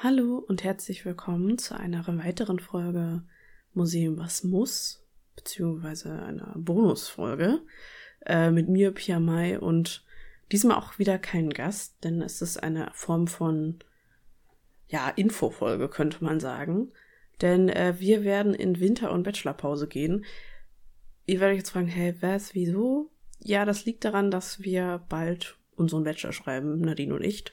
Hallo 0.00 0.38
und 0.46 0.62
herzlich 0.62 1.04
willkommen 1.04 1.58
zu 1.58 1.76
einer 1.76 2.06
weiteren 2.06 2.60
Folge 2.60 3.24
Museum 3.74 4.16
was 4.16 4.44
muss, 4.44 5.04
beziehungsweise 5.34 6.22
einer 6.22 6.54
Bonusfolge 6.56 7.62
äh, 8.24 8.52
mit 8.52 8.68
mir, 8.68 8.92
Pia 8.92 9.18
Mai, 9.18 9.58
und 9.58 10.04
diesmal 10.52 10.76
auch 10.76 11.00
wieder 11.00 11.18
kein 11.18 11.50
Gast, 11.50 12.04
denn 12.04 12.22
es 12.22 12.40
ist 12.42 12.62
eine 12.62 12.92
Form 12.94 13.26
von, 13.26 13.80
ja, 14.86 15.08
Infofolge, 15.08 15.88
könnte 15.88 16.22
man 16.22 16.38
sagen. 16.38 16.92
Denn 17.40 17.68
äh, 17.68 17.96
wir 17.98 18.22
werden 18.22 18.54
in 18.54 18.78
Winter- 18.78 19.10
und 19.10 19.24
Bachelorpause 19.24 19.88
gehen. 19.88 20.24
Ihr 21.26 21.40
werdet 21.40 21.58
jetzt 21.58 21.70
fragen, 21.70 21.88
hey, 21.88 22.14
was, 22.20 22.54
wieso? 22.54 23.10
Ja, 23.40 23.64
das 23.64 23.84
liegt 23.84 24.04
daran, 24.04 24.30
dass 24.30 24.62
wir 24.62 25.04
bald 25.08 25.58
unseren 25.74 26.04
Bachelor 26.04 26.32
schreiben, 26.32 26.82
Nadine 26.82 27.16
und 27.16 27.24
ich 27.24 27.46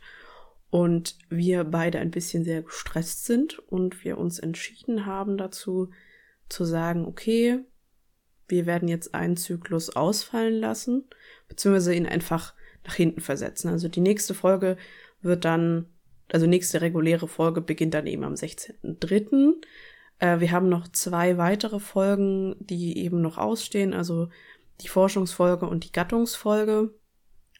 und 0.70 1.18
wir 1.30 1.64
beide 1.64 2.00
ein 2.00 2.12
bisschen 2.12 2.44
sehr 2.44 2.62
gestresst 2.62 3.26
sind 3.26 3.60
und 3.60 4.04
wir 4.04 4.18
uns 4.18 4.40
entschieden 4.40 5.06
haben 5.06 5.38
dazu 5.38 5.90
zu 6.50 6.66
sagen, 6.66 7.06
okay, 7.06 7.60
wir 8.48 8.66
werden 8.66 8.88
jetzt 8.88 9.16
einen 9.16 9.38
Zyklus 9.38 9.96
ausfallen 9.96 10.60
lassen, 10.60 11.06
beziehungsweise 11.48 11.96
ihn 11.96 12.06
einfach 12.06 12.54
nach 12.86 12.96
hinten 12.96 13.22
versetzen. 13.22 13.70
Also 13.70 13.88
die 13.88 14.02
nächste 14.02 14.34
Folge 14.34 14.78
wird 15.22 15.46
dann, 15.46 15.88
also 16.32 16.46
nächste 16.46 16.82
reguläre 16.82 17.28
Folge 17.28 17.62
beginnt 17.62 17.94
dann 17.94 18.08
eben 18.08 18.24
am 18.24 18.34
16.3. 18.34 19.56
Äh, 20.20 20.40
wir 20.40 20.52
haben 20.52 20.70
noch 20.70 20.88
zwei 20.90 21.38
weitere 21.38 21.80
Folgen, 21.80 22.56
die 22.60 23.00
eben 23.00 23.22
noch 23.22 23.38
ausstehen, 23.38 23.94
also 23.94 24.30
die 24.82 24.88
Forschungsfolge 24.88 25.68
und 25.68 25.84
die 25.84 25.92
Gattungsfolge. 25.92 26.94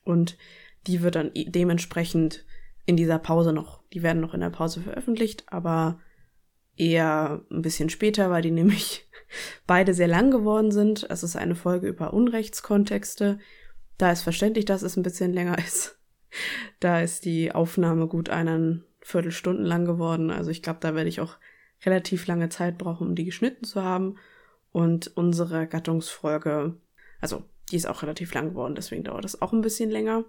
Und 0.04 0.38
die 0.86 1.02
wird 1.02 1.16
dann 1.16 1.32
dementsprechend 1.34 2.46
in 2.86 2.98
dieser 2.98 3.20
Pause 3.20 3.54
noch. 3.54 3.84
Die 3.94 4.04
werden 4.04 4.22
noch 4.22 4.34
in 4.34 4.42
der 4.42 4.50
Pause 4.50 4.82
veröffentlicht, 4.82 5.44
aber 5.48 6.00
eher 6.76 7.44
ein 7.52 7.62
bisschen 7.62 7.90
später, 7.90 8.30
weil 8.30 8.42
die 8.42 8.52
nämlich 8.52 9.08
beide 9.68 9.94
sehr 9.94 10.08
lang 10.08 10.32
geworden 10.32 10.72
sind. 10.72 11.06
Es 11.10 11.24
ist 11.24 11.36
eine 11.36 11.56
Folge 11.56 11.88
über 11.88 12.14
Unrechtskontexte. 12.14 13.40
Da 13.98 14.12
ist 14.12 14.22
verständlich, 14.22 14.66
dass 14.66 14.82
es 14.82 14.98
ein 14.98 15.04
bisschen 15.04 15.34
länger 15.34 15.58
ist. 15.66 16.00
Da 16.80 17.02
ist 17.02 17.26
die 17.26 17.52
Aufnahme 17.54 18.08
gut 18.08 18.30
einen 18.30 18.84
Viertelstunden 19.00 19.66
lang 19.66 19.86
geworden. 19.86 20.32
Also 20.32 20.52
ich 20.52 20.62
glaube, 20.62 20.80
da 20.82 20.96
werde 20.96 21.10
ich 21.10 21.22
auch 21.22 21.38
relativ 21.86 22.28
lange 22.28 22.50
Zeit 22.50 22.78
brauchen, 22.78 23.08
um 23.08 23.16
die 23.16 23.26
geschnitten 23.26 23.64
zu 23.64 23.84
haben. 23.84 24.18
Und 24.72 25.16
unsere 25.16 25.68
Gattungsfolge, 25.68 26.76
also 27.22 27.44
die 27.72 27.78
ist 27.78 27.88
auch 27.88 28.02
relativ 28.02 28.34
lang 28.34 28.50
geworden, 28.50 28.76
deswegen 28.76 29.04
dauert 29.04 29.24
es 29.24 29.42
auch 29.42 29.54
ein 29.54 29.62
bisschen 29.62 29.90
länger. 29.90 30.26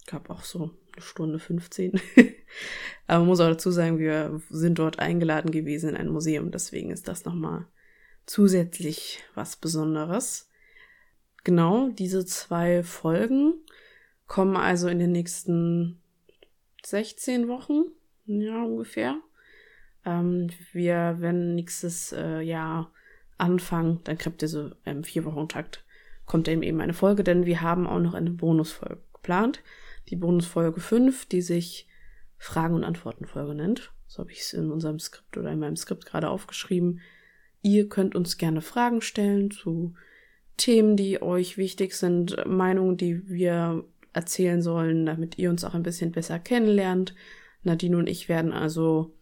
Ich 0.00 0.06
glaube 0.06 0.30
auch 0.30 0.42
so 0.42 0.70
Stunde 0.98 1.38
15. 1.38 2.00
Aber 3.06 3.20
man 3.20 3.28
muss 3.28 3.40
auch 3.40 3.48
dazu 3.48 3.70
sagen, 3.70 3.98
wir 3.98 4.40
sind 4.50 4.78
dort 4.78 4.98
eingeladen 4.98 5.50
gewesen 5.50 5.90
in 5.90 5.96
ein 5.96 6.08
Museum, 6.08 6.50
deswegen 6.50 6.90
ist 6.90 7.08
das 7.08 7.24
nochmal 7.24 7.66
zusätzlich 8.26 9.22
was 9.34 9.56
Besonderes. 9.56 10.48
Genau, 11.42 11.88
diese 11.90 12.24
zwei 12.24 12.82
Folgen 12.82 13.54
kommen 14.26 14.56
also 14.56 14.88
in 14.88 14.98
den 14.98 15.12
nächsten 15.12 16.00
16 16.84 17.48
Wochen, 17.48 17.84
ja, 18.24 18.62
ungefähr. 18.62 19.18
Ähm, 20.06 20.48
wir, 20.72 21.16
wenn 21.18 21.54
nächstes 21.54 22.12
äh, 22.12 22.40
Jahr 22.40 22.90
anfangen, 23.36 24.00
dann 24.04 24.16
kriegt 24.16 24.42
ihr 24.42 24.48
so 24.48 24.66
im 24.66 24.74
ähm, 24.86 25.04
vier 25.04 25.24
Wochen 25.24 25.48
Takt, 25.48 25.84
kommt 26.24 26.48
eben 26.48 26.80
eine 26.80 26.94
Folge, 26.94 27.24
denn 27.24 27.44
wir 27.44 27.60
haben 27.60 27.86
auch 27.86 28.00
noch 28.00 28.14
eine 28.14 28.30
Bonusfolge 28.30 29.02
geplant 29.12 29.62
die 30.08 30.16
Bonusfolge 30.16 30.80
5, 30.80 31.26
die 31.26 31.42
sich 31.42 31.88
Fragen- 32.36 32.74
und 32.74 32.84
Antwortenfolge 32.84 33.54
nennt. 33.54 33.92
So 34.06 34.20
habe 34.20 34.32
ich 34.32 34.40
es 34.40 34.52
in 34.52 34.70
unserem 34.70 34.98
Skript 34.98 35.36
oder 35.36 35.50
in 35.50 35.58
meinem 35.58 35.76
Skript 35.76 36.06
gerade 36.06 36.28
aufgeschrieben. 36.28 37.00
Ihr 37.62 37.88
könnt 37.88 38.14
uns 38.14 38.36
gerne 38.36 38.60
Fragen 38.60 39.00
stellen 39.00 39.50
zu 39.50 39.94
Themen, 40.56 40.96
die 40.96 41.20
euch 41.22 41.56
wichtig 41.56 41.94
sind, 41.94 42.36
Meinungen, 42.46 42.96
die 42.96 43.28
wir 43.28 43.84
erzählen 44.12 44.62
sollen, 44.62 45.06
damit 45.06 45.38
ihr 45.38 45.50
uns 45.50 45.64
auch 45.64 45.74
ein 45.74 45.82
bisschen 45.82 46.12
besser 46.12 46.38
kennenlernt. 46.38 47.14
Nadine 47.62 47.96
und 47.96 48.08
ich 48.08 48.28
werden 48.28 48.52
also 48.52 49.14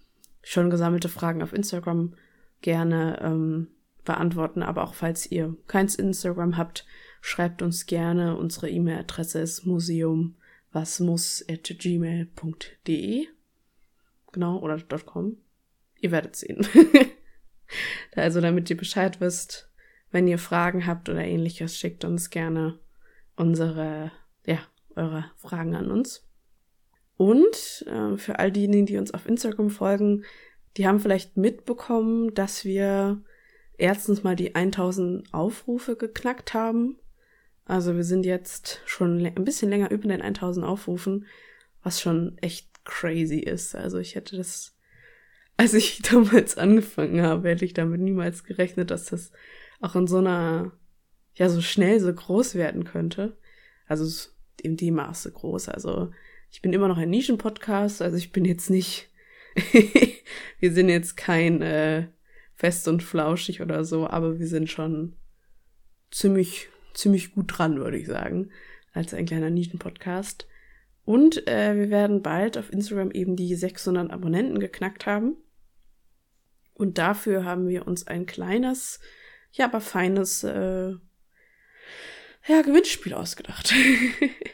schon 0.43 0.71
gesammelte 0.71 1.09
Fragen 1.09 1.43
auf 1.43 1.53
Instagram 1.53 2.15
gerne 2.61 3.19
ähm, 3.23 3.69
beantworten, 4.05 4.63
aber 4.63 4.83
auch 4.83 4.95
falls 4.95 5.31
ihr 5.31 5.57
keins 5.69 5.95
Instagram 5.95 6.57
habt, 6.57 6.85
schreibt 7.21 7.63
uns 7.63 7.87
gerne. 7.87 8.37
Unsere 8.37 8.69
E-Mail-Adresse 8.69 9.41
ist 9.41 9.65
museum 9.65 10.35
was 10.73 11.01
muss 11.01 11.45
at 11.49 11.65
gmail.de. 11.65 13.27
Genau, 14.33 14.59
oder 14.59 14.79
.com. 15.05 15.37
Ihr 16.01 16.11
werdet 16.11 16.37
sehen. 16.37 16.67
also 18.17 18.41
damit 18.41 18.71
ihr 18.71 18.77
Bescheid 18.77 19.21
wisst, 19.21 19.71
wenn 20.11 20.27
ihr 20.27 20.39
Fragen 20.39 20.87
habt 20.87 21.09
oder 21.09 21.25
ähnliches, 21.25 21.79
schickt 21.79 22.05
uns 22.05 22.31
gerne 22.31 22.79
unsere, 23.37 24.13
ja, 24.47 24.59
eure 24.97 25.31
Fragen 25.37 25.75
an 25.75 25.91
uns. 25.91 26.27
Und 27.17 27.85
äh, 27.87 28.17
für 28.17 28.39
all 28.39 28.51
diejenigen, 28.51 28.87
die 28.87 28.97
uns 28.97 29.13
auf 29.13 29.27
Instagram 29.27 29.71
folgen, 29.71 30.25
die 30.77 30.87
haben 30.87 31.01
vielleicht 31.01 31.37
mitbekommen, 31.37 32.35
dass 32.35 32.65
wir 32.65 33.23
erstens 33.77 34.23
mal 34.23 34.37
die 34.37 34.55
1000 34.55 35.33
Aufrufe 35.33 35.97
geknackt 35.97 36.55
haben 36.55 36.99
also 37.65 37.95
wir 37.95 38.05
sind 38.05 38.27
jetzt 38.27 38.81
schon 38.87 39.25
ein 39.25 39.45
bisschen 39.45 39.71
länger 39.71 39.91
über 39.91 40.09
den 40.09 40.23
1000 40.23 40.67
Aufrufen, 40.67 41.27
was 41.83 42.01
schon 42.01 42.37
echt 42.39 42.85
crazy 42.85 43.39
ist. 43.39 43.75
Also 43.75 43.99
ich 43.99 44.15
hätte 44.15 44.37
das, 44.37 44.77
als 45.57 45.75
ich 45.75 46.03
damals 46.11 46.57
angefangen 46.57 47.23
habe, 47.23 47.49
hätte 47.49 47.65
ich 47.65 47.75
damit 47.75 48.01
niemals 48.01 48.45
gerechnet, 48.45 48.91
dass 48.91 49.07
das 49.07 49.33
auch 49.81 49.95
in 49.95 50.07
so 50.07 50.19
einer, 50.19 50.73
ja, 51.35 51.49
so 51.49 51.61
schnell 51.61 52.01
so 52.01 52.13
groß 52.13 52.55
werden 52.55 52.85
könnte. 52.85 53.37
Also 53.87 54.31
in 54.61 54.77
dem 54.77 54.95
Maße 54.95 55.33
groß. 55.33 55.69
Also 55.69 56.11
ich 56.51 56.63
bin 56.63 56.73
immer 56.73 56.89
noch 56.89 56.99
ein 56.99 57.11
Nischen-Podcast, 57.11 58.03
also 58.03 58.17
ich 58.17 58.33
bin 58.33 58.45
jetzt 58.45 58.71
nicht, 58.71 59.09
wir 60.59 60.73
sind 60.73 60.89
jetzt 60.89 61.17
kein 61.17 61.63
äh, 61.63 62.09
fest 62.55 62.87
und 62.89 63.03
flauschig 63.03 63.61
oder 63.61 63.85
so, 63.85 64.07
aber 64.07 64.39
wir 64.39 64.47
sind 64.47 64.71
schon 64.71 65.17
ziemlich 66.11 66.69
ziemlich 66.95 67.35
gut 67.35 67.47
dran, 67.49 67.79
würde 67.79 67.99
ich 67.99 68.07
sagen, 68.07 68.51
als 68.93 69.15
ein 69.15 69.27
kleiner 69.27 69.51
Nischen-Podcast. 69.51 70.47
Und 71.05 71.49
äh, 71.49 71.77
wir 71.77 71.91
werden 71.91 72.23
bald 72.23 72.57
auf 72.57 72.73
Instagram 72.73 73.11
eben 73.11 73.37
die 73.37 73.55
600 73.55 74.11
Abonnenten 74.11 74.61
geknackt 74.61 75.07
haben. 75.07 75.37
Und 76.75 76.99
dafür 76.99 77.45
haben 77.45 77.69
wir 77.69 77.87
uns 77.87 78.07
ein 78.07 78.27
kleines, 78.27 79.01
ja, 79.53 79.67
aber 79.67 79.81
feines, 79.81 80.45
äh, 80.45 80.93
ja, 82.47 82.63
Gewinnspiel 82.63 83.15
ausgedacht. 83.15 83.73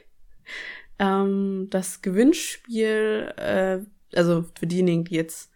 ähm, 0.98 1.69
das 1.71 2.03
Gewinnspiel, 2.03 3.32
äh, 3.37 3.78
also 4.15 4.47
für 4.59 4.66
diejenigen, 4.66 5.04
die 5.04 5.15
jetzt 5.15 5.50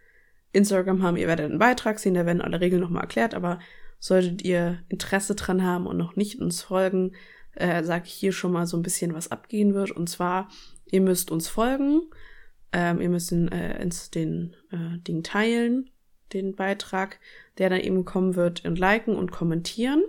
Instagram 0.53 1.03
haben, 1.03 1.17
ihr 1.17 1.27
werdet 1.27 1.51
einen 1.51 1.59
Beitrag 1.59 1.99
sehen, 1.99 2.15
da 2.15 2.27
werden 2.27 2.43
alle 2.43 2.61
Regeln 2.61 2.81
nochmal 2.81 3.03
erklärt, 3.03 3.35
aber 3.35 3.59
Solltet 4.03 4.43
ihr 4.43 4.83
Interesse 4.89 5.37
dran 5.37 5.63
haben 5.63 5.87
und 5.87 5.97
noch 5.97 6.17
nicht 6.17 6.41
uns 6.41 6.61
folgen, 6.61 7.13
äh, 7.55 7.85
sage 7.85 8.07
ich 8.07 8.13
hier 8.13 8.33
schon 8.33 8.51
mal 8.51 8.67
so 8.67 8.77
ein 8.77 8.83
bisschen, 8.83 9.15
was 9.15 9.31
abgehen 9.31 9.75
wird. 9.75 9.93
Und 9.93 10.09
zwar, 10.09 10.49
ihr 10.91 11.01
müsst 11.01 11.31
uns 11.31 11.47
folgen, 11.47 12.03
ähm, 12.73 13.01
ihr 13.01 13.09
müsst 13.09 13.31
den, 13.31 13.47
äh, 13.53 13.89
den 14.13 14.57
äh, 14.73 14.99
Ding 15.07 15.23
teilen, 15.23 15.89
den 16.33 16.57
Beitrag, 16.57 17.21
der 17.59 17.71
dann 17.71 17.79
eben 17.79 18.05
kommen 18.05 18.35
wird, 18.35 18.65
und 18.65 18.77
liken 18.77 19.15
und 19.15 19.31
kommentieren 19.31 20.03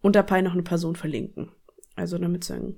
und 0.00 0.14
dabei 0.14 0.40
noch 0.40 0.52
eine 0.52 0.62
Person 0.62 0.94
verlinken. 0.94 1.50
Also 1.96 2.18
damit 2.18 2.44
sagen, 2.44 2.76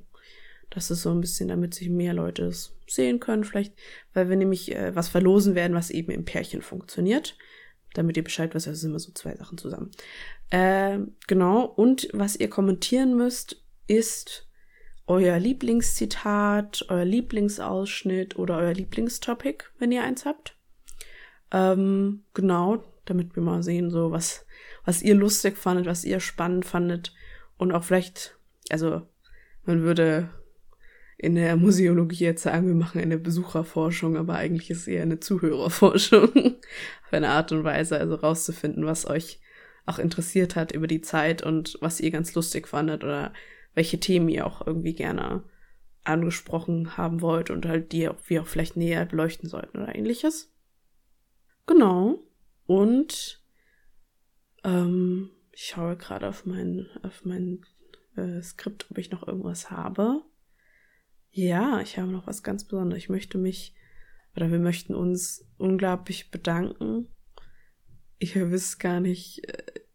das 0.70 0.90
ist 0.90 1.02
so 1.02 1.10
ein 1.10 1.20
bisschen, 1.20 1.48
damit 1.48 1.74
sich 1.74 1.90
mehr 1.90 2.14
Leute 2.14 2.44
es 2.46 2.74
sehen 2.86 3.20
können, 3.20 3.44
vielleicht, 3.44 3.74
weil 4.14 4.30
wir 4.30 4.36
nämlich 4.36 4.74
äh, 4.74 4.96
was 4.96 5.10
verlosen 5.10 5.54
werden, 5.54 5.76
was 5.76 5.90
eben 5.90 6.10
im 6.10 6.24
Pärchen 6.24 6.62
funktioniert 6.62 7.36
damit 7.94 8.16
ihr 8.16 8.24
Bescheid 8.24 8.54
wisst, 8.54 8.66
das 8.66 8.80
sind 8.80 8.90
immer 8.90 8.98
so 8.98 9.12
zwei 9.12 9.34
Sachen 9.34 9.56
zusammen. 9.56 9.90
Äh, 10.50 10.98
genau, 11.26 11.64
und 11.64 12.08
was 12.12 12.36
ihr 12.36 12.50
kommentieren 12.50 13.16
müsst, 13.16 13.62
ist 13.86 14.46
euer 15.06 15.38
Lieblingszitat, 15.38 16.86
euer 16.88 17.04
Lieblingsausschnitt 17.04 18.38
oder 18.38 18.58
euer 18.58 18.72
Lieblingstopic, 18.72 19.64
wenn 19.78 19.92
ihr 19.92 20.02
eins 20.02 20.24
habt. 20.24 20.56
Ähm, 21.50 22.24
genau, 22.34 22.82
damit 23.04 23.36
wir 23.36 23.42
mal 23.42 23.62
sehen, 23.62 23.90
so 23.90 24.10
was, 24.10 24.46
was 24.84 25.02
ihr 25.02 25.14
lustig 25.14 25.56
fandet, 25.56 25.86
was 25.86 26.04
ihr 26.04 26.20
spannend 26.20 26.64
fandet 26.64 27.14
und 27.58 27.72
auch 27.72 27.84
vielleicht, 27.84 28.36
also 28.70 29.02
man 29.64 29.82
würde 29.82 30.30
in 31.16 31.34
der 31.36 31.56
Museologie 31.56 32.24
jetzt 32.24 32.42
sagen, 32.42 32.66
wir 32.66 32.74
machen 32.74 33.00
eine 33.00 33.18
Besucherforschung, 33.18 34.16
aber 34.16 34.34
eigentlich 34.34 34.70
ist 34.70 34.82
es 34.82 34.88
eher 34.88 35.02
eine 35.02 35.20
Zuhörerforschung. 35.20 36.30
Auf 37.04 37.12
eine 37.12 37.30
Art 37.30 37.52
und 37.52 37.64
Weise, 37.64 37.98
also 37.98 38.14
rauszufinden, 38.16 38.84
was 38.84 39.06
euch 39.06 39.40
auch 39.86 39.98
interessiert 39.98 40.56
hat 40.56 40.72
über 40.72 40.86
die 40.86 41.02
Zeit 41.02 41.42
und 41.42 41.76
was 41.80 42.00
ihr 42.00 42.10
ganz 42.10 42.34
lustig 42.34 42.68
fandet 42.68 43.04
oder 43.04 43.32
welche 43.74 44.00
Themen 44.00 44.28
ihr 44.28 44.46
auch 44.46 44.66
irgendwie 44.66 44.94
gerne 44.94 45.44
angesprochen 46.04 46.96
haben 46.96 47.22
wollt 47.22 47.50
und 47.50 47.66
halt 47.66 47.92
die 47.92 48.10
wir 48.26 48.42
auch 48.42 48.46
vielleicht 48.46 48.76
näher 48.76 49.04
beleuchten 49.06 49.48
sollten 49.48 49.78
oder 49.78 49.94
ähnliches. 49.94 50.52
genau. 51.66 52.20
Und 52.66 53.42
ähm, 54.64 55.30
ich 55.52 55.64
schaue 55.64 55.96
gerade 55.96 56.28
auf 56.28 56.46
mein, 56.46 56.88
auf 57.02 57.24
mein 57.24 57.60
äh, 58.16 58.40
Skript, 58.42 58.86
ob 58.90 58.98
ich 58.98 59.10
noch 59.10 59.26
irgendwas 59.26 59.70
habe. 59.70 60.22
Ja, 61.36 61.80
ich 61.80 61.98
habe 61.98 62.12
noch 62.12 62.28
was 62.28 62.44
ganz 62.44 62.62
Besonderes. 62.62 63.02
Ich 63.02 63.08
möchte 63.08 63.38
mich, 63.38 63.74
oder 64.36 64.52
wir 64.52 64.60
möchten 64.60 64.94
uns 64.94 65.44
unglaublich 65.58 66.30
bedanken. 66.30 67.08
Ich 68.18 68.36
weiß 68.36 68.78
gar 68.78 69.00
nicht, 69.00 69.42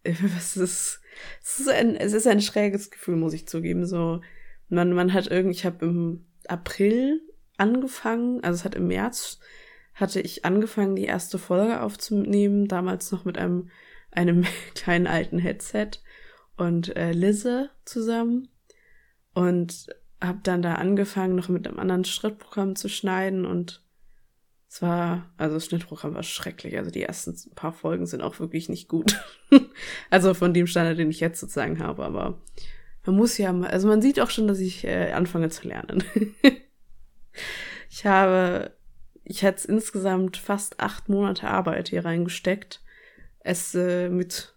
äh, 0.03 0.15
was 0.36 0.57
ist. 0.57 1.00
Es 1.41 1.62
ist 1.62 1.69
ein, 1.69 1.95
es 1.95 2.12
ist 2.12 2.27
ein 2.27 2.41
schräges 2.41 2.91
Gefühl, 2.91 3.15
muss 3.15 3.31
ich 3.31 3.47
zugeben. 3.47 3.86
So, 3.86 4.19
man, 4.68 4.91
man 4.91 5.13
hat 5.13 5.27
irgendwie, 5.27 5.56
ich 5.56 5.65
habe 5.65 5.86
im 5.86 6.25
April 6.45 7.21
angefangen, 7.56 8.44
also 8.44 8.57
es 8.57 8.65
hat 8.65 8.75
im 8.75 8.88
März 8.88 9.39
hatte 9.94 10.19
ich 10.19 10.44
angefangen, 10.44 10.95
die 10.97 11.06
erste 11.06 11.38
Folge 11.38 11.81
aufzunehmen, 11.81 12.68
damals 12.68 13.13
noch 13.13 13.24
mit 13.24 13.38
einem, 13.38 13.69
einem 14.12 14.45
kleinen 14.75 15.07
alten 15.07 15.39
Headset 15.39 15.91
und 16.57 16.97
äh, 16.97 17.13
Lizze 17.13 17.69
zusammen 17.86 18.50
und 19.33 19.88
habe 20.21 20.39
dann 20.44 20.62
da 20.62 20.75
angefangen, 20.75 21.36
noch 21.36 21.50
mit 21.50 21.68
einem 21.68 21.80
anderen 21.80 22.06
Schrittprogramm 22.06 22.75
zu 22.75 22.89
schneiden 22.89 23.45
und 23.45 23.81
es 24.69 24.83
war, 24.83 25.31
also 25.38 25.56
das 25.56 25.66
Schnittprogramm 25.66 26.13
war 26.13 26.21
schrecklich. 26.21 26.77
Also 26.77 26.92
die 26.92 27.01
ersten 27.01 27.36
paar 27.56 27.74
Folgen 27.74 28.06
sind 28.06 28.21
auch 28.21 28.39
wirklich 28.39 28.69
nicht 28.69 28.88
gut. 28.88 29.19
also 30.12 30.36
von 30.36 30.54
dem 30.54 30.68
Standard, 30.68 31.00
den 31.00 31.10
ich 31.10 31.19
jetzt 31.19 31.39
sozusagen 31.39 31.80
habe, 31.80 32.06
aber 32.06 32.39
man 33.06 33.16
muss 33.16 33.38
ja 33.39 33.57
also 33.62 33.88
man 33.88 34.01
sieht 34.01 34.19
auch 34.19 34.30
schon, 34.30 34.48
dass 34.48 34.60
ich 34.60 34.83
äh, 34.83 35.12
anfange 35.12 35.50
zu 35.50 35.68
lernen. 35.68 36.04
ich 37.89 38.06
habe, 38.06 38.75
ich 39.24 39.42
hätte 39.42 39.68
insgesamt 39.68 40.38
fast 40.38 40.80
acht 40.80 41.10
Monate 41.10 41.48
Arbeit 41.48 41.89
hier 41.89 42.06
reingesteckt. 42.06 42.83
Es 43.39 43.74
äh, 43.74 44.10
mit 44.10 44.54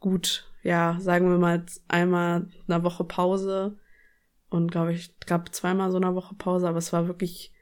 gut, 0.00 0.50
ja, 0.64 0.96
sagen 0.98 1.30
wir 1.30 1.38
mal 1.38 1.64
einmal 1.86 2.48
einer 2.66 2.82
Woche 2.82 3.04
Pause 3.04 3.78
und 4.50 4.70
glaube 4.70 4.92
ich, 4.92 5.18
gab 5.20 5.54
zweimal 5.54 5.90
so 5.90 5.98
eine 5.98 6.14
Woche 6.14 6.34
Pause, 6.34 6.68
aber 6.68 6.78
es 6.78 6.92
war 6.92 7.06
wirklich 7.06 7.52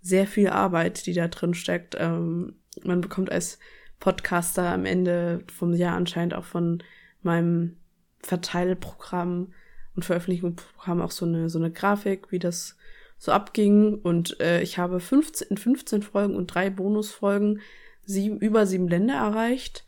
sehr 0.00 0.26
viel 0.26 0.48
Arbeit, 0.48 1.06
die 1.06 1.12
da 1.12 1.28
drin 1.28 1.54
steckt. 1.54 1.96
Ähm, 1.98 2.56
man 2.82 3.00
bekommt 3.00 3.30
als 3.30 3.58
Podcaster 3.98 4.72
am 4.72 4.84
Ende 4.84 5.44
vom 5.52 5.74
Jahr 5.74 5.96
anscheinend 5.96 6.34
auch 6.34 6.44
von 6.44 6.82
meinem 7.22 7.76
Verteilprogramm 8.20 9.52
und 9.96 10.04
Veröffentlichungsprogramm 10.04 11.00
auch 11.00 11.10
so 11.10 11.26
eine, 11.26 11.50
so 11.50 11.58
eine 11.58 11.72
Grafik, 11.72 12.30
wie 12.30 12.38
das 12.38 12.76
so 13.18 13.32
abging. 13.32 13.96
Und 13.96 14.40
äh, 14.40 14.62
ich 14.62 14.78
habe 14.78 15.00
15, 15.00 15.48
in 15.48 15.56
15 15.56 16.02
Folgen 16.02 16.36
und 16.36 16.46
drei 16.46 16.70
Bonusfolgen 16.70 17.60
sieben, 18.04 18.38
über 18.38 18.66
sieben 18.66 18.88
Länder 18.88 19.14
erreicht. 19.14 19.84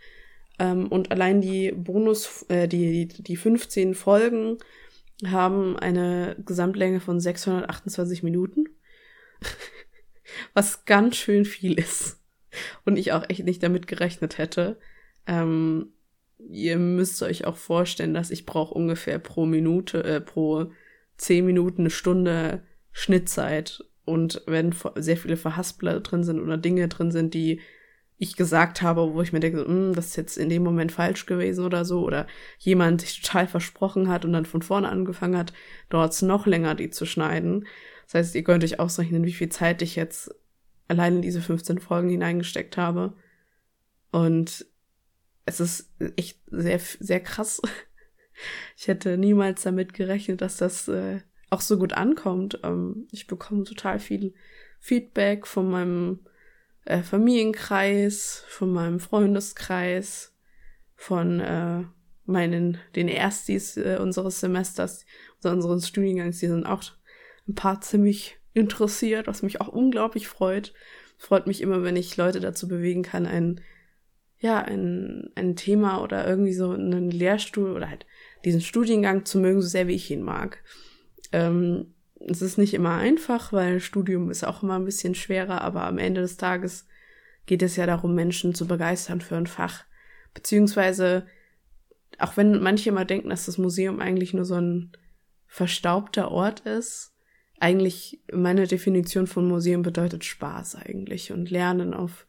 Ähm, 0.59 0.89
und 0.89 1.13
allein 1.13 1.41
die 1.41 1.71
Bonus, 1.73 2.45
äh, 2.49 2.67
die, 2.67 3.07
die, 3.07 3.23
die 3.23 3.37
15 3.37 3.95
Folgen 3.95 4.59
haben 5.27 5.77
eine 5.79 6.37
Gesamtlänge 6.45 7.01
von 7.01 7.21
628 7.21 8.23
Minuten. 8.23 8.65
Was 10.55 10.85
ganz 10.85 11.17
schön 11.17 11.45
viel 11.45 11.79
ist. 11.79 12.21
Und 12.85 12.97
ich 12.97 13.13
auch 13.13 13.29
echt 13.29 13.45
nicht 13.45 13.63
damit 13.63 13.87
gerechnet 13.87 14.39
hätte. 14.39 14.79
Ähm, 15.27 15.93
ihr 16.39 16.79
müsst 16.79 17.23
euch 17.23 17.45
auch 17.45 17.57
vorstellen, 17.57 18.15
dass 18.15 18.31
ich 18.31 18.47
brauche 18.47 18.75
ungefähr 18.75 19.19
pro 19.19 19.47
Minute, 19.47 20.03
äh, 20.05 20.21
pro 20.21 20.73
zehn 21.17 21.45
Minuten 21.45 21.83
eine 21.83 21.91
Stunde 21.91 22.63
Schnittzeit. 22.93 23.85
Und 24.05 24.43
wenn 24.47 24.75
sehr 24.97 25.17
viele 25.17 25.37
Verhaspler 25.37 26.01
drin 26.01 26.25
sind 26.25 26.41
oder 26.41 26.57
Dinge 26.57 26.89
drin 26.89 27.13
sind, 27.13 27.35
die 27.35 27.61
ich 28.23 28.37
gesagt 28.37 28.83
habe, 28.83 29.15
wo 29.15 29.23
ich 29.23 29.33
mir 29.33 29.41
denke, 29.41 29.65
hm, 29.65 29.95
das 29.95 30.09
ist 30.09 30.17
jetzt 30.17 30.37
in 30.37 30.51
dem 30.51 30.63
Moment 30.63 30.93
falsch 30.93 31.25
gewesen 31.25 31.65
oder 31.65 31.87
so, 31.87 32.05
oder 32.05 32.27
jemand 32.59 33.01
sich 33.01 33.23
total 33.23 33.47
versprochen 33.47 34.09
hat 34.09 34.27
und 34.27 34.35
dann 34.35 34.45
von 34.45 34.61
vorne 34.61 34.91
angefangen 34.91 35.39
hat, 35.39 35.55
dort 35.89 36.21
noch 36.21 36.47
länger 36.47 36.75
die 36.75 36.91
zu 36.91 37.07
schneiden. 37.07 37.67
Das 38.05 38.15
heißt, 38.15 38.35
ihr 38.35 38.45
könnt 38.45 38.63
euch 38.63 38.79
ausrechnen, 38.79 39.25
wie 39.25 39.33
viel 39.33 39.49
Zeit 39.49 39.81
ich 39.81 39.97
jetzt 39.97 40.35
allein 40.87 41.17
in 41.17 41.23
diese 41.23 41.41
15 41.41 41.79
Folgen 41.79 42.11
hineingesteckt 42.11 42.77
habe. 42.77 43.15
Und 44.13 44.67
es 45.47 45.61
ist 45.61 45.91
echt 46.17 46.41
sehr, 46.47 46.79
sehr 46.79 47.21
krass. 47.21 47.61
Ich 48.75 48.89
hätte 48.89 49.19
niemals 49.19 49.65
damit 49.65 49.93
gerechnet, 49.93 50.41
dass 50.41 50.57
das 50.57 50.89
äh, 50.89 51.21
auch 51.51 51.61
so 51.61 51.77
gut 51.77 51.93
ankommt. 51.93 52.59
Ähm, 52.63 53.07
ich 53.11 53.27
bekomme 53.27 53.65
total 53.65 53.99
viel 53.99 54.33
Feedback 54.79 55.47
von 55.47 55.71
meinem 55.71 56.21
äh, 56.85 57.03
Familienkreis, 57.03 58.45
von 58.49 58.73
meinem 58.73 59.01
Freundeskreis, 59.01 60.35
von 60.97 61.41
äh, 61.41 61.85
meinen, 62.25 62.79
den 62.95 63.09
Erstis 63.09 63.77
äh, 63.77 63.99
unseres 64.01 64.41
Semesters, 64.41 65.05
also 65.37 65.55
unseres 65.55 65.89
Studiengangs, 65.89 66.39
die 66.39 66.47
sind 66.47 66.67
auch 66.67 66.83
ein 67.49 67.55
paar 67.55 67.81
ziemlich 67.81 68.39
interessiert, 68.53 69.27
was 69.27 69.43
mich 69.43 69.61
auch 69.61 69.69
unglaublich 69.69 70.29
freut. 70.29 70.73
Freut 71.17 71.47
mich 71.47 71.61
immer, 71.61 71.83
wenn 71.83 71.97
ich 71.97 72.17
Leute 72.17 72.41
dazu 72.41 72.67
bewegen 72.69 73.03
kann, 73.03 73.27
ein, 73.27 73.61
ja, 74.39 74.59
ein, 74.59 75.31
ein 75.35 75.57
Thema 75.57 76.03
oder 76.03 76.27
irgendwie 76.27 76.55
so 76.55 76.71
einen 76.71 77.11
Lehrstuhl 77.11 77.73
oder 77.73 77.91
halt 77.91 78.07
diesen 78.45 78.61
Studiengang 78.61 79.25
zu 79.25 79.39
mögen, 79.39 79.61
so 79.61 79.69
sehr 79.69 79.87
wie 79.87 79.95
ich 79.95 80.11
ihn 80.11 80.23
mag. 80.23 80.63
Ähm, 81.33 81.95
es 82.29 82.43
ist 82.43 82.59
nicht 82.59 82.75
immer 82.75 82.95
einfach, 82.95 83.53
weil 83.53 83.81
Studium 83.81 84.31
ist 84.31 84.45
auch 84.45 84.63
immer 84.63 84.77
ein 84.79 84.85
bisschen 84.85 85.15
schwerer, 85.15 85.63
aber 85.63 85.85
am 85.85 85.99
Ende 85.99 86.21
des 86.21 86.37
Tages 86.37 86.87
geht 87.47 87.63
es 87.63 87.77
ja 87.77 87.87
darum, 87.87 88.15
Menschen 88.15 88.55
zu 88.55 88.67
begeistern 88.67 89.21
für 89.21 89.37
ein 89.37 89.47
Fach. 89.47 89.85
Beziehungsweise, 90.35 91.27
auch 92.19 92.37
wenn 92.37 92.63
manche 92.63 92.91
immer 92.91 93.05
denken, 93.05 93.31
dass 93.31 93.47
das 93.47 93.59
Museum 93.59 94.01
eigentlich 94.01 94.35
nur 94.35 94.45
so 94.45 94.55
ein 94.55 94.93
verstaubter 95.47 96.31
Ort 96.31 96.61
ist, 96.61 97.13
eigentlich 97.59 98.23
meine 98.33 98.67
Definition 98.67 99.27
von 99.27 99.49
Museum 99.49 99.83
bedeutet 99.83 100.25
Spaß 100.25 100.77
eigentlich 100.77 101.33
und 101.33 101.51
Lernen 101.51 101.93
auf, 101.93 102.27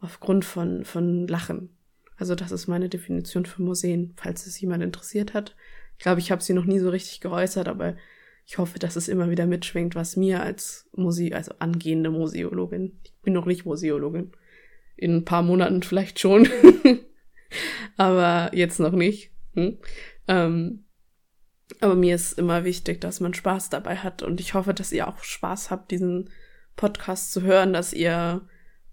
aufgrund 0.00 0.44
von, 0.44 0.84
von 0.84 1.28
Lachen. 1.28 1.76
Also 2.16 2.34
das 2.34 2.52
ist 2.52 2.66
meine 2.66 2.88
Definition 2.88 3.44
für 3.46 3.62
Museen, 3.62 4.14
falls 4.16 4.46
es 4.46 4.60
jemand 4.60 4.82
interessiert 4.82 5.34
hat. 5.34 5.54
Ich 5.98 6.02
glaube, 6.02 6.20
ich 6.20 6.30
habe 6.30 6.42
sie 6.42 6.54
noch 6.54 6.64
nie 6.64 6.78
so 6.78 6.90
richtig 6.90 7.20
geäußert, 7.20 7.68
aber 7.68 7.96
ich 8.46 8.58
hoffe, 8.58 8.78
dass 8.78 8.96
es 8.96 9.08
immer 9.08 9.30
wieder 9.30 9.46
mitschwingt, 9.46 9.94
was 9.94 10.16
mir 10.16 10.42
als 10.42 10.88
Muse 10.92 11.34
also 11.34 11.52
angehende 11.58 12.10
Museologin, 12.10 13.00
ich 13.04 13.14
bin 13.22 13.32
noch 13.32 13.46
nicht 13.46 13.64
Museologin, 13.64 14.32
in 14.96 15.16
ein 15.16 15.24
paar 15.24 15.42
Monaten 15.42 15.82
vielleicht 15.82 16.20
schon, 16.20 16.48
aber 17.96 18.50
jetzt 18.54 18.80
noch 18.80 18.92
nicht. 18.92 19.30
Hm? 19.54 19.78
Ähm, 20.28 20.84
aber 21.80 21.94
mir 21.94 22.14
ist 22.14 22.38
immer 22.38 22.64
wichtig, 22.64 23.00
dass 23.00 23.20
man 23.20 23.34
Spaß 23.34 23.70
dabei 23.70 23.96
hat 23.96 24.22
und 24.22 24.40
ich 24.40 24.54
hoffe, 24.54 24.74
dass 24.74 24.92
ihr 24.92 25.08
auch 25.08 25.22
Spaß 25.22 25.70
habt, 25.70 25.90
diesen 25.90 26.30
Podcast 26.76 27.32
zu 27.32 27.42
hören, 27.42 27.72
dass 27.72 27.92
ihr 27.92 28.46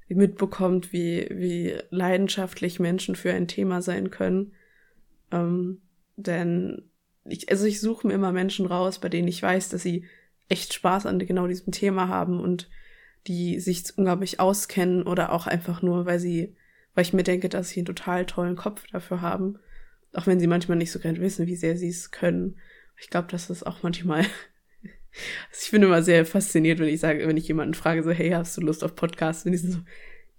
mitbekommt, 0.07 0.91
wie, 0.93 1.27
wie 1.29 1.77
leidenschaftlich 1.89 2.79
Menschen 2.79 3.15
für 3.15 3.33
ein 3.33 3.47
Thema 3.47 3.81
sein 3.81 4.09
können. 4.09 4.53
Ähm, 5.31 5.81
denn 6.15 6.90
ich, 7.25 7.49
also 7.49 7.65
ich 7.65 7.79
suche 7.79 8.07
mir 8.07 8.13
immer 8.13 8.31
Menschen 8.31 8.65
raus, 8.65 8.99
bei 8.99 9.09
denen 9.09 9.27
ich 9.27 9.41
weiß, 9.41 9.69
dass 9.69 9.83
sie 9.83 10.05
echt 10.49 10.73
Spaß 10.73 11.05
an 11.05 11.19
genau 11.19 11.47
diesem 11.47 11.71
Thema 11.71 12.07
haben 12.07 12.39
und 12.39 12.69
die 13.27 13.59
sich 13.59 13.83
unglaublich 13.95 14.39
auskennen 14.39 15.03
oder 15.03 15.31
auch 15.31 15.47
einfach 15.47 15.81
nur, 15.81 16.05
weil 16.05 16.19
sie, 16.19 16.55
weil 16.95 17.03
ich 17.03 17.13
mir 17.13 17.23
denke, 17.23 17.49
dass 17.49 17.69
sie 17.69 17.79
einen 17.79 17.85
total 17.85 18.25
tollen 18.25 18.55
Kopf 18.55 18.85
dafür 18.91 19.21
haben. 19.21 19.59
Auch 20.13 20.27
wenn 20.27 20.39
sie 20.39 20.47
manchmal 20.47 20.77
nicht 20.77 20.91
so 20.91 20.99
gerne 20.99 21.21
wissen, 21.21 21.47
wie 21.47 21.55
sehr 21.55 21.77
sie 21.77 21.87
es 21.87 22.11
können. 22.11 22.57
Ich 22.99 23.09
glaube, 23.09 23.27
das 23.31 23.63
auch 23.63 23.83
manchmal. 23.83 24.21
also 25.49 25.61
ich 25.63 25.71
bin 25.71 25.83
immer 25.83 26.03
sehr 26.03 26.25
fasziniert, 26.25 26.79
wenn 26.79 26.89
ich 26.89 26.99
sage, 26.99 27.27
wenn 27.27 27.37
ich 27.37 27.47
jemanden 27.47 27.75
frage, 27.75 28.03
so, 28.03 28.11
hey, 28.11 28.31
hast 28.31 28.57
du 28.57 28.61
Lust 28.61 28.83
auf 28.83 28.95
Podcasts? 28.95 29.45
Und 29.45 29.53
die 29.53 29.57
sind 29.59 29.71
so, 29.71 29.79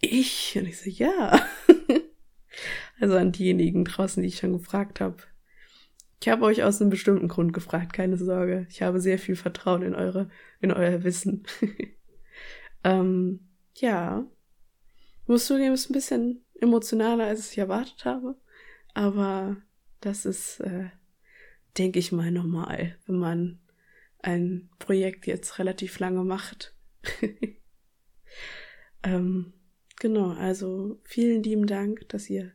ich? 0.00 0.58
Und 0.58 0.66
ich 0.66 0.78
so, 0.78 0.90
ja. 0.90 1.40
also 3.00 3.16
an 3.16 3.32
diejenigen 3.32 3.84
draußen, 3.84 4.22
die 4.22 4.28
ich 4.28 4.38
schon 4.38 4.52
gefragt 4.52 5.00
habe. 5.00 5.16
Ich 6.22 6.28
habe 6.28 6.44
euch 6.44 6.62
aus 6.62 6.80
einem 6.80 6.88
bestimmten 6.88 7.26
Grund 7.26 7.52
gefragt, 7.52 7.92
keine 7.92 8.16
Sorge. 8.16 8.64
Ich 8.70 8.80
habe 8.80 9.00
sehr 9.00 9.18
viel 9.18 9.34
Vertrauen 9.34 9.82
in 9.82 9.96
eure, 9.96 10.30
in 10.60 10.70
euer 10.70 11.02
Wissen. 11.02 11.42
ähm, 12.84 13.40
ja. 13.74 14.24
Muss 15.26 15.46
zugeben, 15.46 15.74
ist 15.74 15.90
ein 15.90 15.94
bisschen 15.94 16.44
emotionaler, 16.60 17.26
als 17.26 17.50
ich 17.50 17.58
erwartet 17.58 18.04
habe. 18.04 18.36
Aber 18.94 19.56
das 20.00 20.24
ist, 20.24 20.60
äh, 20.60 20.90
denke 21.76 21.98
ich 21.98 22.12
mal, 22.12 22.30
normal, 22.30 22.96
wenn 23.06 23.16
man 23.16 23.58
ein 24.20 24.70
Projekt 24.78 25.26
jetzt 25.26 25.58
relativ 25.58 25.98
lange 25.98 26.22
macht. 26.22 26.72
ähm, 29.02 29.54
genau, 29.98 30.34
also 30.34 31.00
vielen 31.02 31.42
lieben 31.42 31.66
Dank, 31.66 32.08
dass 32.10 32.30
ihr 32.30 32.52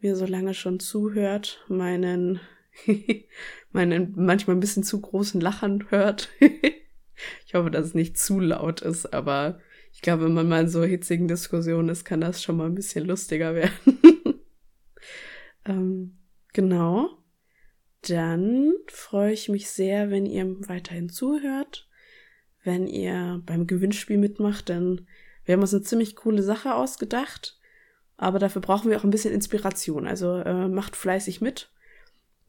mir 0.00 0.16
so 0.16 0.26
lange 0.26 0.54
schon 0.54 0.80
zuhört, 0.80 1.64
meinen 1.68 2.40
meinen 3.72 4.14
manchmal 4.16 4.56
ein 4.56 4.60
bisschen 4.60 4.82
zu 4.82 5.00
großen 5.00 5.40
Lachern 5.40 5.86
hört. 5.90 6.28
ich 7.46 7.54
hoffe, 7.54 7.70
dass 7.70 7.86
es 7.86 7.94
nicht 7.94 8.18
zu 8.18 8.40
laut 8.40 8.80
ist, 8.80 9.12
aber 9.12 9.60
ich 9.92 10.02
glaube, 10.02 10.24
wenn 10.24 10.34
man 10.34 10.48
mal 10.48 10.62
in 10.62 10.68
so 10.68 10.84
hitzigen 10.84 11.28
Diskussionen 11.28 11.88
ist, 11.88 12.04
kann 12.04 12.20
das 12.20 12.42
schon 12.42 12.56
mal 12.56 12.66
ein 12.66 12.74
bisschen 12.74 13.06
lustiger 13.06 13.54
werden. 13.56 13.98
ähm, 15.64 16.18
genau. 16.52 17.10
Dann 18.02 18.72
freue 18.86 19.32
ich 19.32 19.48
mich 19.48 19.68
sehr, 19.68 20.10
wenn 20.10 20.24
ihr 20.24 20.46
weiterhin 20.68 21.10
zuhört, 21.10 21.88
wenn 22.64 22.86
ihr 22.86 23.42
beim 23.44 23.66
Gewinnspiel 23.66 24.16
mitmacht, 24.16 24.70
denn 24.70 25.06
wir 25.44 25.54
haben 25.54 25.60
uns 25.60 25.74
eine 25.74 25.82
ziemlich 25.82 26.16
coole 26.16 26.42
Sache 26.42 26.74
ausgedacht, 26.74 27.58
aber 28.16 28.38
dafür 28.38 28.62
brauchen 28.62 28.90
wir 28.90 28.98
auch 28.98 29.04
ein 29.04 29.10
bisschen 29.10 29.34
Inspiration. 29.34 30.06
Also 30.06 30.36
äh, 30.36 30.68
macht 30.68 30.96
fleißig 30.96 31.40
mit. 31.40 31.72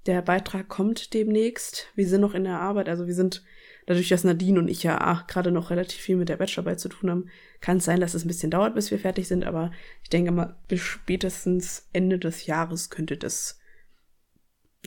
Der 0.06 0.22
Beitrag 0.22 0.68
kommt 0.68 1.14
demnächst. 1.14 1.88
Wir 1.96 2.08
sind 2.08 2.22
noch 2.22 2.34
in 2.34 2.44
der 2.44 2.60
Arbeit, 2.60 2.90
also 2.90 3.08
wir 3.08 3.14
sind 3.14 3.44
dadurch, 3.86 4.10
dass 4.10 4.24
Nadine 4.24 4.60
und 4.60 4.68
ich 4.68 4.84
ja 4.84 5.26
gerade 5.28 5.52
noch 5.52 5.70
relativ 5.70 6.00
viel 6.00 6.16
mit 6.16 6.30
der 6.30 6.38
Bachelorarbeit 6.38 6.80
zu 6.80 6.90
tun 6.90 7.10
haben, 7.10 7.30
kann 7.60 7.78
es 7.78 7.86
sein, 7.86 8.00
dass 8.00 8.14
es 8.14 8.26
ein 8.26 8.28
bisschen 8.28 8.52
dauert, 8.52 8.74
bis 8.76 8.92
wir 8.92 9.00
fertig 9.00 9.28
sind, 9.28 9.44
aber 9.46 9.72
ich 10.04 10.10
denke 10.10 10.32
mal, 10.32 10.56
bis 10.68 10.82
spätestens 10.82 11.88
Ende 11.94 12.18
des 12.18 12.46
Jahres 12.46 12.90
könnte 12.90 13.18
das 13.18 13.60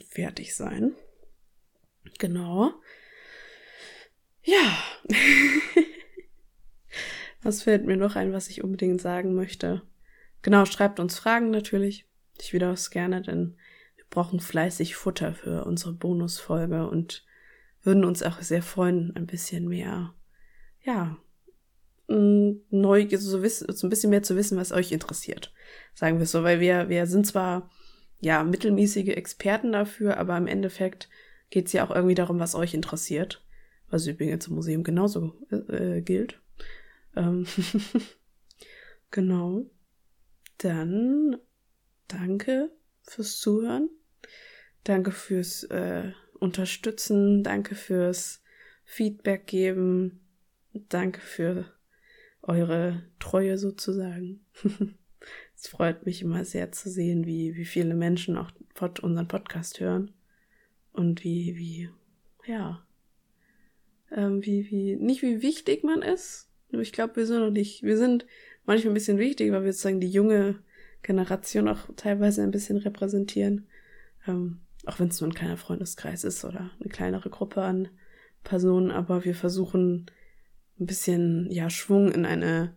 fertig 0.08 0.54
sein. 0.54 0.92
Genau. 2.18 2.72
Ja. 4.42 4.78
was 7.42 7.62
fällt 7.62 7.84
mir 7.86 7.96
noch 7.96 8.16
ein, 8.16 8.32
was 8.32 8.48
ich 8.48 8.64
unbedingt 8.64 9.00
sagen 9.00 9.34
möchte? 9.34 9.82
Genau, 10.42 10.64
schreibt 10.66 11.00
uns 11.00 11.18
Fragen 11.18 11.50
natürlich. 11.50 12.06
Ich 12.40 12.52
wieder 12.52 12.72
es 12.72 12.90
gerne, 12.90 13.22
denn 13.22 13.56
brauchen 14.14 14.40
fleißig 14.40 14.96
Futter 14.96 15.34
für 15.34 15.64
unsere 15.64 15.92
Bonusfolge 15.92 16.88
und 16.88 17.24
würden 17.82 18.04
uns 18.04 18.22
auch 18.22 18.40
sehr 18.40 18.62
freuen, 18.62 19.14
ein 19.16 19.26
bisschen 19.26 19.68
mehr, 19.68 20.14
ja, 20.82 21.18
neu, 22.06 23.08
so, 23.16 23.42
wissen, 23.42 23.74
so 23.74 23.86
ein 23.86 23.90
bisschen 23.90 24.10
mehr 24.10 24.22
zu 24.22 24.36
wissen, 24.36 24.58
was 24.58 24.72
euch 24.72 24.92
interessiert. 24.92 25.52
Sagen 25.94 26.18
wir 26.18 26.26
so, 26.26 26.42
weil 26.42 26.60
wir, 26.60 26.88
wir 26.88 27.06
sind 27.06 27.26
zwar, 27.26 27.70
ja, 28.20 28.44
mittelmäßige 28.44 29.08
Experten 29.08 29.72
dafür, 29.72 30.18
aber 30.18 30.36
im 30.36 30.46
Endeffekt 30.46 31.08
geht 31.50 31.66
es 31.66 31.72
ja 31.72 31.84
auch 31.86 31.94
irgendwie 31.94 32.14
darum, 32.14 32.38
was 32.38 32.54
euch 32.54 32.74
interessiert. 32.74 33.44
Was 33.88 34.06
übrigens 34.06 34.48
im 34.48 34.54
Museum 34.54 34.82
genauso 34.82 35.34
äh, 35.50 36.00
gilt. 36.00 36.40
Ähm 37.16 37.46
genau. 39.10 39.66
Dann 40.58 41.36
danke 42.08 42.70
fürs 43.02 43.38
Zuhören. 43.38 43.88
Danke 44.84 45.10
fürs 45.10 45.64
äh, 45.64 46.12
unterstützen. 46.38 47.42
Danke 47.42 47.74
fürs 47.74 48.42
Feedback 48.84 49.46
geben. 49.46 50.20
Danke 50.88 51.20
für 51.20 51.66
eure 52.42 53.02
Treue 53.18 53.58
sozusagen. 53.58 54.44
es 55.56 55.68
freut 55.68 56.04
mich 56.04 56.22
immer 56.22 56.44
sehr 56.44 56.72
zu 56.72 56.90
sehen, 56.90 57.26
wie, 57.26 57.56
wie 57.56 57.64
viele 57.64 57.94
Menschen 57.94 58.36
auch 58.36 58.50
unseren 59.02 59.28
Podcast 59.28 59.80
hören. 59.80 60.12
Und 60.92 61.24
wie, 61.24 61.56
wie, 61.56 61.88
ja, 62.46 62.86
ähm, 64.12 64.44
wie, 64.44 64.70
wie, 64.70 64.96
nicht 64.96 65.22
wie 65.22 65.42
wichtig 65.42 65.82
man 65.82 66.02
ist. 66.02 66.48
Ich 66.70 66.92
glaube, 66.92 67.16
wir 67.16 67.26
sind 67.26 67.40
noch 67.40 67.50
nicht, 67.50 67.82
wir 67.82 67.96
sind 67.96 68.26
manchmal 68.64 68.92
ein 68.92 68.94
bisschen 68.94 69.18
wichtig, 69.18 69.50
weil 69.52 69.64
wir 69.64 69.72
sozusagen 69.72 70.00
die 70.00 70.10
junge 70.10 70.62
Generation 71.02 71.68
auch 71.68 71.88
teilweise 71.96 72.42
ein 72.42 72.50
bisschen 72.50 72.76
repräsentieren. 72.76 73.66
Ähm, 74.26 74.60
auch 74.86 74.98
wenn 74.98 75.08
es 75.08 75.20
nur 75.20 75.30
ein 75.30 75.34
kleiner 75.34 75.56
Freundeskreis 75.56 76.24
ist 76.24 76.44
oder 76.44 76.70
eine 76.80 76.90
kleinere 76.90 77.30
Gruppe 77.30 77.62
an 77.62 77.88
Personen, 78.42 78.90
aber 78.90 79.24
wir 79.24 79.34
versuchen 79.34 80.06
ein 80.78 80.86
bisschen 80.86 81.50
ja 81.50 81.70
Schwung 81.70 82.10
in 82.12 82.26
eine 82.26 82.76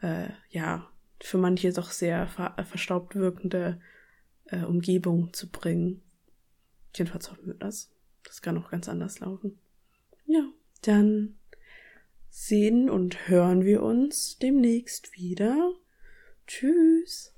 äh, 0.00 0.28
ja 0.50 0.88
für 1.20 1.38
manche 1.38 1.72
doch 1.72 1.90
sehr 1.90 2.26
ver 2.28 2.54
verstaubt 2.64 3.14
wirkende 3.16 3.80
äh, 4.46 4.64
Umgebung 4.64 5.32
zu 5.32 5.50
bringen. 5.50 6.02
Jedenfalls 6.94 7.30
hoffen 7.30 7.46
wir 7.46 7.54
das. 7.54 7.90
Das 8.24 8.42
kann 8.42 8.58
auch 8.58 8.70
ganz 8.70 8.88
anders 8.88 9.20
laufen. 9.20 9.58
Ja, 10.26 10.44
dann 10.82 11.38
sehen 12.28 12.88
und 12.88 13.28
hören 13.28 13.64
wir 13.64 13.82
uns 13.82 14.38
demnächst 14.38 15.14
wieder. 15.16 15.74
Tschüss. 16.46 17.31